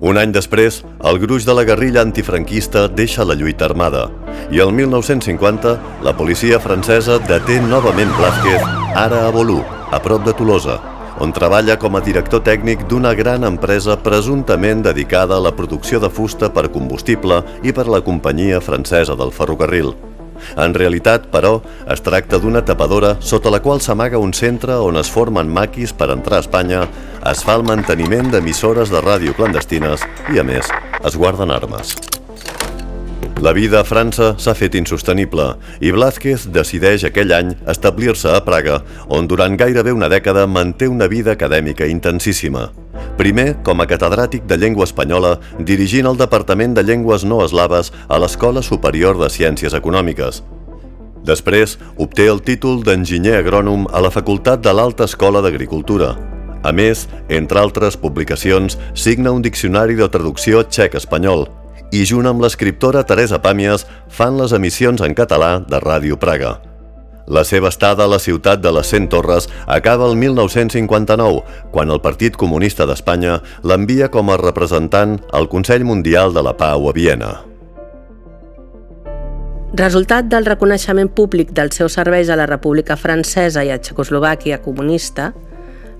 Un 0.00 0.16
any 0.16 0.32
després, 0.32 0.78
el 1.04 1.18
gruix 1.20 1.44
de 1.44 1.52
la 1.52 1.66
guerrilla 1.68 2.00
antifranquista 2.00 2.86
deixa 2.88 3.26
la 3.28 3.34
lluita 3.36 3.66
armada 3.66 4.06
i 4.48 4.62
el 4.64 4.72
1950 4.72 5.74
la 6.00 6.14
policia 6.16 6.56
francesa 6.64 7.18
detén 7.28 7.68
novament 7.68 8.08
Blázquez, 8.16 8.64
ara 8.96 9.26
a 9.26 9.34
Bolú, 9.34 9.60
a 9.60 10.00
prop 10.00 10.24
de 10.24 10.32
Tolosa, 10.32 10.78
on 11.20 11.34
treballa 11.36 11.76
com 11.78 11.96
a 11.96 12.00
director 12.00 12.40
tècnic 12.44 12.86
d'una 12.88 13.12
gran 13.14 13.44
empresa 13.44 13.98
presumptament 14.00 14.82
dedicada 14.86 15.36
a 15.36 15.44
la 15.44 15.52
producció 15.52 16.00
de 16.00 16.08
fusta 16.08 16.48
per 16.52 16.70
combustible 16.72 17.42
i 17.62 17.74
per 17.76 17.86
la 17.92 18.00
companyia 18.00 18.60
francesa 18.64 19.16
del 19.16 19.32
ferrocarril. 19.36 19.92
En 20.56 20.72
realitat, 20.72 21.26
però, 21.32 21.58
es 21.92 22.00
tracta 22.00 22.40
d'una 22.40 22.62
tapadora 22.64 23.16
sota 23.20 23.52
la 23.52 23.60
qual 23.60 23.82
s'amaga 23.84 24.18
un 24.18 24.32
centre 24.32 24.78
on 24.80 24.96
es 24.96 25.12
formen 25.12 25.52
maquis 25.52 25.92
per 25.92 26.08
entrar 26.14 26.40
a 26.40 26.46
Espanya, 26.46 26.86
es 27.28 27.44
fa 27.44 27.58
el 27.60 27.66
manteniment 27.68 28.32
d'emissores 28.32 28.88
de 28.88 29.04
ràdio 29.04 29.36
clandestines 29.36 30.06
i, 30.32 30.40
a 30.40 30.46
més, 30.46 30.72
es 31.04 31.20
guarden 31.20 31.52
armes. 31.52 31.98
La 33.40 33.54
vida 33.56 33.78
a 33.80 33.86
França 33.88 34.34
s'ha 34.36 34.52
fet 34.52 34.74
insostenible 34.76 35.46
i 35.80 35.88
Blázquez 35.96 36.42
decideix 36.52 37.06
aquell 37.08 37.30
any 37.32 37.54
establir-se 37.72 38.28
a 38.36 38.42
Praga, 38.44 38.82
on 39.08 39.24
durant 39.30 39.54
gairebé 39.56 39.94
una 39.96 40.10
dècada 40.12 40.42
manté 40.44 40.90
una 40.92 41.06
vida 41.08 41.32
acadèmica 41.32 41.86
intensíssima. 41.88 42.66
Primer, 43.16 43.54
com 43.64 43.80
a 43.80 43.86
catedràtic 43.88 44.44
de 44.44 44.58
llengua 44.60 44.84
espanyola, 44.84 45.38
dirigint 45.56 46.10
el 46.10 46.20
Departament 46.20 46.74
de 46.76 46.84
Llengües 46.84 47.24
No 47.24 47.38
Eslaves 47.44 47.94
a 48.08 48.18
l'Escola 48.20 48.60
Superior 48.60 49.16
de 49.16 49.30
Ciències 49.32 49.72
Econòmiques. 49.78 50.42
Després, 51.24 51.78
obté 51.96 52.26
el 52.28 52.42
títol 52.44 52.82
d'enginyer 52.84 53.38
agrònom 53.38 53.86
a 53.88 54.04
la 54.04 54.12
Facultat 54.12 54.60
de 54.60 54.76
l'Alta 54.76 55.08
Escola 55.08 55.40
d'Agricultura. 55.40 56.12
A 56.60 56.74
més, 56.76 57.06
entre 57.32 57.60
altres 57.60 57.96
publicacions, 57.96 58.76
signa 58.92 59.32
un 59.32 59.40
diccionari 59.40 59.96
de 59.96 60.10
traducció 60.12 60.60
txec-espanyol, 60.68 61.48
i 61.90 62.04
junt 62.06 62.28
amb 62.30 62.42
l'escriptora 62.42 63.02
Teresa 63.06 63.40
Pàmies 63.42 63.86
fan 64.08 64.38
les 64.38 64.54
emissions 64.56 65.02
en 65.02 65.14
català 65.14 65.58
de 65.66 65.80
Ràdio 65.82 66.18
Praga. 66.20 66.58
La 67.30 67.44
seva 67.46 67.68
estada 67.70 68.04
a 68.04 68.10
la 68.10 68.18
ciutat 68.18 68.58
de 68.62 68.72
les 68.74 68.88
Cent 68.90 69.06
Torres 69.10 69.46
acaba 69.66 70.08
el 70.10 70.16
1959, 70.18 71.44
quan 71.70 71.90
el 71.90 72.00
Partit 72.02 72.34
Comunista 72.34 72.86
d'Espanya 72.90 73.38
l'envia 73.62 74.08
com 74.10 74.30
a 74.30 74.38
representant 74.40 75.20
al 75.30 75.46
Consell 75.52 75.86
Mundial 75.86 76.34
de 76.34 76.42
la 76.42 76.56
Pau 76.58 76.88
a 76.90 76.94
Viena. 76.96 77.30
Resultat 79.78 80.26
del 80.26 80.48
reconeixement 80.48 81.12
públic 81.14 81.52
dels 81.54 81.78
seus 81.78 81.94
serveis 81.94 82.30
a 82.30 82.38
la 82.38 82.48
República 82.50 82.96
Francesa 82.98 83.62
i 83.62 83.70
a 83.70 83.78
Txecoslovàquia 83.78 84.58
comunista, 84.64 85.30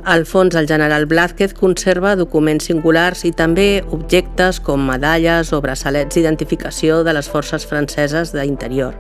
al 0.05 0.25
fons, 0.27 0.55
el 0.55 0.67
general 0.67 1.07
Blázquez 1.07 1.53
conserva 1.55 2.17
documents 2.17 2.71
singulars 2.71 3.25
i 3.29 3.33
també 3.37 3.83
objectes 3.93 4.61
com 4.65 4.87
medalles 4.89 5.53
o 5.53 5.61
braçalets 5.61 6.17
d'identificació 6.17 7.03
de 7.05 7.15
les 7.17 7.29
forces 7.29 7.67
franceses 7.67 8.33
d'interior, 8.33 8.97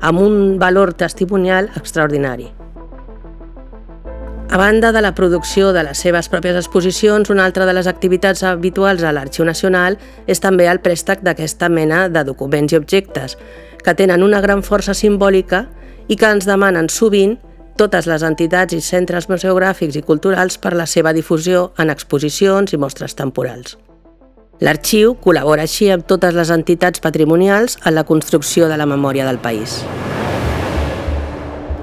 amb 0.00 0.20
un 0.20 0.58
valor 0.58 0.94
testimonial 0.94 1.70
extraordinari. 1.76 2.50
A 4.50 4.56
banda 4.56 4.92
de 4.92 5.00
la 5.02 5.14
producció 5.14 5.72
de 5.72 5.82
les 5.82 5.98
seves 5.98 6.28
pròpies 6.30 6.54
exposicions, 6.60 7.30
una 7.30 7.44
altra 7.44 7.66
de 7.66 7.72
les 7.74 7.88
activitats 7.90 8.42
habituals 8.42 9.02
a 9.02 9.10
l'Arxiu 9.10 9.44
Nacional 9.44 9.96
és 10.30 10.38
també 10.38 10.68
el 10.70 10.78
préstec 10.78 11.24
d'aquesta 11.26 11.68
mena 11.68 12.08
de 12.08 12.22
documents 12.22 12.72
i 12.72 12.78
objectes, 12.78 13.38
que 13.82 13.94
tenen 13.94 14.22
una 14.22 14.40
gran 14.40 14.62
força 14.62 14.94
simbòlica 14.94 15.64
i 16.06 16.14
que 16.16 16.30
ens 16.30 16.46
demanen 16.46 16.86
sovint 16.86 17.38
totes 17.76 18.06
les 18.06 18.22
entitats 18.22 18.74
i 18.76 18.80
centres 18.80 19.28
museogràfics 19.30 19.98
i 19.98 20.02
culturals 20.06 20.58
per 20.58 20.74
la 20.78 20.86
seva 20.86 21.12
difusió 21.12 21.72
en 21.78 21.90
exposicions 21.90 22.72
i 22.72 22.78
mostres 22.78 23.16
temporals. 23.18 23.76
L'arxiu 24.62 25.16
col·labora 25.18 25.64
així 25.66 25.90
amb 25.90 26.06
totes 26.06 26.34
les 26.36 26.50
entitats 26.54 27.02
patrimonials 27.02 27.76
en 27.84 27.96
la 27.96 28.04
construcció 28.06 28.68
de 28.70 28.78
la 28.78 28.86
memòria 28.86 29.26
del 29.26 29.40
país. 29.42 29.80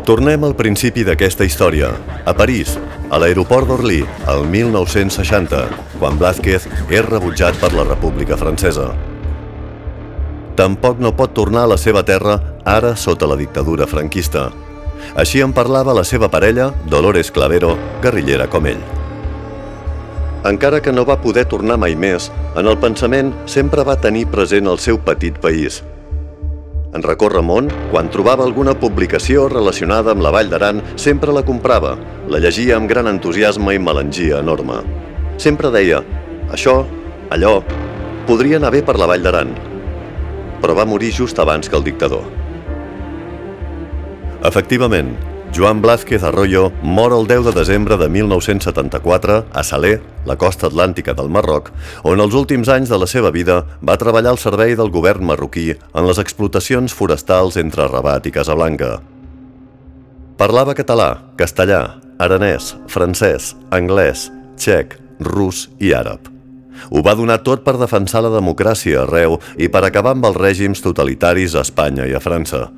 Tornem 0.07 0.48
al 0.48 0.55
principi 0.57 1.03
d'aquesta 1.05 1.45
història, 1.45 1.91
a 2.25 2.33
París, 2.33 2.74
a 3.12 3.19
l'aeroport 3.21 3.67
d'Orly, 3.69 4.00
el 4.33 4.48
1960, 4.50 5.62
quan 6.00 6.17
Blázquez 6.17 6.65
és 6.89 7.05
rebutjat 7.05 7.60
per 7.62 7.74
la 7.75 7.86
República 7.86 8.39
Francesa. 8.39 8.89
Tampoc 10.57 11.00
no 11.00 11.13
pot 11.15 11.36
tornar 11.38 11.67
a 11.67 11.74
la 11.75 11.77
seva 11.77 12.01
terra 12.07 12.39
ara 12.65 12.95
sota 12.95 13.29
la 13.29 13.38
dictadura 13.38 13.88
franquista. 13.88 14.50
Així 15.15 15.41
en 15.43 15.53
parlava 15.53 15.96
la 15.98 16.03
seva 16.08 16.29
parella, 16.31 16.72
Dolores 16.89 17.31
Clavero, 17.31 17.75
guerrillera 18.01 18.50
com 18.50 18.67
ell. 18.72 18.84
Encara 20.48 20.81
que 20.81 20.91
no 20.91 21.05
va 21.05 21.22
poder 21.22 21.46
tornar 21.46 21.77
mai 21.77 21.96
més, 21.96 22.31
en 22.58 22.67
el 22.67 22.79
pensament 22.81 23.34
sempre 23.46 23.86
va 23.86 24.00
tenir 24.01 24.27
present 24.34 24.67
el 24.67 24.81
seu 24.81 24.98
petit 24.98 25.38
país– 25.41 25.84
en 26.91 27.03
recórrer 27.03 27.39
món, 27.39 27.70
quan 27.91 28.10
trobava 28.12 28.43
alguna 28.43 28.74
publicació 28.75 29.46
relacionada 29.51 30.12
amb 30.12 30.25
la 30.25 30.31
Vall 30.36 30.50
d'Aran, 30.51 30.81
sempre 31.00 31.31
la 31.31 31.43
comprava, 31.48 31.93
la 32.27 32.41
llegia 32.43 32.75
amb 32.75 32.91
gran 32.91 33.08
entusiasme 33.08 33.77
i 33.77 33.79
melangia 33.79 34.41
enorme. 34.43 34.81
Sempre 35.39 35.72
deia, 35.72 36.01
això, 36.51 36.81
allò, 37.31 37.53
podria 38.27 38.60
anar 38.60 38.74
bé 38.75 38.84
per 38.84 38.98
la 39.00 39.08
Vall 39.08 39.24
d'Aran, 39.24 39.55
però 40.60 40.75
va 40.75 40.86
morir 40.86 41.13
just 41.15 41.39
abans 41.39 41.72
que 41.72 41.79
el 41.79 41.88
dictador. 41.88 42.27
Efectivament, 44.43 45.13
Joan 45.53 45.83
Blázquez 45.83 46.24
Arroyo 46.24 46.71
mor 46.81 47.13
el 47.13 47.27
10 47.27 47.45
de 47.45 47.51
desembre 47.51 47.95
de 47.98 48.07
1974 48.10 49.45
a 49.53 49.63
Salé, 49.63 50.01
la 50.25 50.36
costa 50.36 50.65
atlàntica 50.65 51.13
del 51.13 51.29
Marroc, 51.29 51.69
on 52.01 52.17
els 52.24 52.33
últims 52.33 52.71
anys 52.74 52.89
de 52.89 52.98
la 52.98 53.05
seva 53.05 53.29
vida 53.29 53.60
va 53.86 54.00
treballar 54.01 54.33
al 54.33 54.41
servei 54.41 54.74
del 54.79 54.89
govern 54.89 55.27
marroquí 55.29 55.75
en 55.75 56.10
les 56.10 56.17
explotacions 56.17 56.89
forestals 56.89 57.60
entre 57.62 57.86
Rabat 57.86 58.25
i 58.25 58.33
Casablanca. 58.33 58.95
Parlava 60.41 60.74
català, 60.74 61.12
castellà, 61.38 62.01
aranès, 62.17 62.74
francès, 62.89 63.53
anglès, 63.69 64.31
txec, 64.57 64.98
rus 65.21 65.67
i 65.77 65.93
àrab. 65.93 66.33
Ho 66.89 67.05
va 67.05 67.13
donar 67.13 67.43
tot 67.45 67.62
per 67.62 67.77
defensar 67.77 68.25
la 68.25 68.33
democràcia 68.33 69.03
arreu 69.05 69.38
i 69.62 69.69
per 69.69 69.86
acabar 69.86 70.17
amb 70.17 70.25
els 70.31 70.41
règims 70.41 70.81
totalitaris 70.81 71.53
a 71.53 71.62
Espanya 71.62 72.10
i 72.10 72.17
a 72.17 72.24
França. 72.24 72.71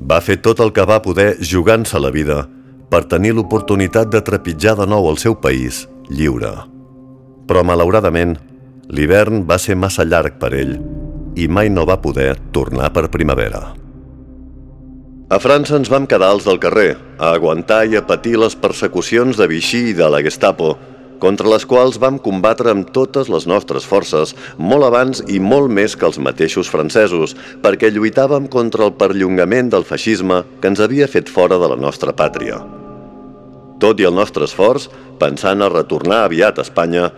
Va 0.00 0.20
fer 0.22 0.38
tot 0.44 0.60
el 0.62 0.70
que 0.72 0.86
va 0.86 1.00
poder 1.02 1.36
jugant-se 1.42 1.98
la 1.98 2.12
vida 2.14 2.44
per 2.88 3.04
tenir 3.10 3.34
l'oportunitat 3.36 4.12
de 4.12 4.22
trepitjar 4.24 4.76
de 4.78 4.86
nou 4.86 5.08
el 5.10 5.18
seu 5.18 5.34
país 5.34 5.86
lliure. 6.08 6.52
Però, 7.48 7.64
malauradament, 7.64 8.36
l'hivern 8.88 9.44
va 9.48 9.58
ser 9.58 9.76
massa 9.76 10.06
llarg 10.06 10.38
per 10.40 10.54
ell 10.56 10.78
i 11.38 11.46
mai 11.48 11.68
no 11.70 11.84
va 11.86 12.00
poder 12.02 12.34
tornar 12.52 12.90
per 12.92 13.08
primavera. 13.12 13.74
A 15.28 15.36
França 15.36 15.76
ens 15.76 15.90
vam 15.92 16.06
quedar 16.08 16.30
als 16.32 16.46
del 16.48 16.58
carrer, 16.58 16.96
a 17.20 17.34
aguantar 17.36 17.82
i 17.84 17.98
a 17.98 18.04
patir 18.08 18.38
les 18.40 18.56
persecucions 18.56 19.36
de 19.36 19.46
Vichy 19.50 19.90
i 19.90 19.96
de 19.96 20.08
la 20.08 20.22
Gestapo, 20.24 20.78
contra 21.22 21.50
les 21.50 21.66
quals 21.68 21.98
vam 22.02 22.18
combatre 22.22 22.72
amb 22.72 22.90
totes 22.94 23.30
les 23.32 23.46
nostres 23.50 23.86
forces, 23.86 24.34
molt 24.58 24.86
abans 24.88 25.22
i 25.28 25.38
molt 25.42 25.70
més 25.70 25.96
que 25.96 26.06
els 26.08 26.18
mateixos 26.22 26.70
francesos, 26.70 27.36
perquè 27.62 27.92
lluitàvem 27.92 28.48
contra 28.50 28.86
el 28.88 28.94
perllongament 28.98 29.70
del 29.74 29.86
feixisme 29.86 30.42
que 30.60 30.72
ens 30.72 30.82
havia 30.82 31.08
fet 31.10 31.30
fora 31.30 31.58
de 31.58 31.70
la 31.70 31.78
nostra 31.78 32.14
pàtria. 32.14 32.60
Tot 33.78 34.00
i 34.02 34.06
el 34.08 34.14
nostre 34.14 34.46
esforç, 34.48 34.88
pensant 35.22 35.62
a 35.62 35.70
retornar 35.70 36.24
aviat 36.26 36.58
a 36.58 36.66
Espanya, 36.66 37.10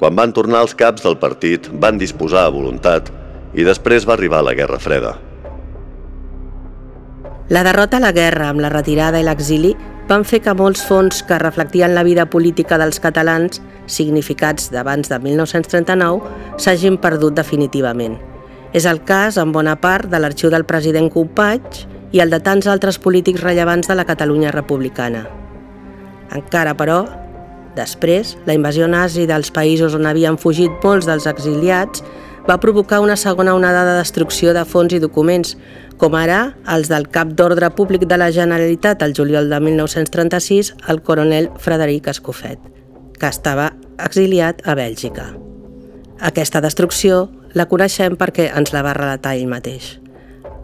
quan 0.00 0.16
van 0.18 0.34
tornar 0.34 0.64
els 0.64 0.74
caps 0.74 1.06
del 1.06 1.18
partit, 1.22 1.68
van 1.70 1.98
disposar 2.00 2.46
a 2.46 2.54
voluntat 2.54 3.12
i 3.54 3.66
després 3.66 4.06
va 4.06 4.16
arribar 4.16 4.44
la 4.46 4.54
Guerra 4.58 4.78
Freda. 4.82 5.16
La 7.50 7.64
derrota 7.64 7.96
a 7.96 8.00
la 8.00 8.12
guerra 8.14 8.46
amb 8.52 8.60
la 8.62 8.68
retirada 8.70 9.18
i 9.18 9.24
l'exili 9.26 9.72
van 10.06 10.22
fer 10.22 10.38
que 10.44 10.52
molts 10.54 10.84
fons 10.86 11.24
que 11.26 11.38
reflectien 11.42 11.96
la 11.96 12.04
vida 12.06 12.28
política 12.30 12.76
dels 12.78 13.00
catalans, 13.02 13.58
significats 13.90 14.68
d'abans 14.70 15.10
de 15.10 15.18
1939, 15.18 16.30
s'hagin 16.62 17.00
perdut 17.02 17.34
definitivament. 17.34 18.14
És 18.70 18.86
el 18.86 19.02
cas, 19.02 19.34
en 19.42 19.50
bona 19.50 19.74
part, 19.82 20.06
de 20.06 20.20
l'arxiu 20.22 20.54
del 20.54 20.62
president 20.62 21.10
Companys 21.10 21.88
i 22.14 22.22
el 22.22 22.30
de 22.30 22.38
tants 22.38 22.70
altres 22.70 23.00
polítics 23.02 23.42
rellevants 23.42 23.90
de 23.90 23.98
la 23.98 24.06
Catalunya 24.06 24.54
republicana. 24.54 25.24
Encara, 26.30 26.76
però, 26.78 27.02
després, 27.74 28.36
la 28.46 28.54
invasió 28.54 28.86
nazi 28.86 29.26
dels 29.26 29.50
països 29.50 29.98
on 29.98 30.06
havien 30.06 30.38
fugit 30.38 30.86
molts 30.86 31.10
dels 31.10 31.26
exiliats 31.26 32.06
va 32.48 32.60
provocar 32.60 33.00
una 33.00 33.16
segona 33.16 33.54
onada 33.54 33.84
de 33.84 33.98
destrucció 33.98 34.54
de 34.54 34.64
fons 34.64 34.92
i 34.92 35.00
documents, 35.02 35.56
com 36.00 36.16
ara 36.16 36.54
els 36.74 36.88
del 36.88 37.08
cap 37.12 37.34
d'ordre 37.36 37.70
públic 37.76 38.06
de 38.08 38.16
la 38.16 38.30
Generalitat 38.32 39.02
el 39.02 39.14
juliol 39.16 39.50
de 39.50 39.60
1936, 39.60 40.74
el 40.88 41.02
coronel 41.02 41.50
Frederic 41.58 42.08
Escofet, 42.08 42.58
que 43.18 43.28
estava 43.28 43.72
exiliat 43.98 44.64
a 44.64 44.74
Bèlgica. 44.74 45.30
Aquesta 46.20 46.60
destrucció 46.64 47.28
la 47.52 47.66
coneixem 47.68 48.16
perquè 48.16 48.50
ens 48.56 48.72
la 48.72 48.84
va 48.86 48.96
relatar 48.96 49.34
ell 49.36 49.48
mateix. 49.50 49.98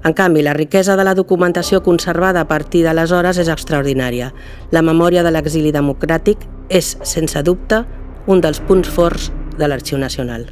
En 0.06 0.14
canvi, 0.14 0.42
la 0.46 0.54
riquesa 0.54 0.94
de 0.96 1.04
la 1.04 1.16
documentació 1.18 1.82
conservada 1.82 2.44
a 2.44 2.48
partir 2.48 2.84
d'aleshores 2.86 3.40
és 3.42 3.50
extraordinària. 3.50 4.30
La 4.70 4.84
memòria 4.86 5.24
de 5.26 5.32
l'exili 5.34 5.72
democràtic 5.74 6.46
és, 6.68 6.94
sense 7.02 7.42
dubte, 7.42 7.82
un 8.26 8.40
dels 8.40 8.62
punts 8.68 8.88
forts 8.88 9.32
de 9.58 9.66
l'Arxiu 9.66 9.98
Nacional. 9.98 10.46